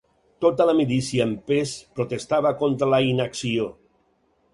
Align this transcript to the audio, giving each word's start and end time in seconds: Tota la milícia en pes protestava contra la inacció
Tota 0.43 0.65
la 0.69 0.73
milícia 0.77 1.27
en 1.31 1.35
pes 1.51 1.73
protestava 1.99 2.53
contra 2.63 2.89
la 2.95 3.01
inacció 3.11 3.69